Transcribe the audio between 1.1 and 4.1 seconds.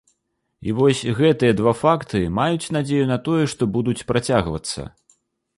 гэтыя два факты маюць надзею на тое, што будуць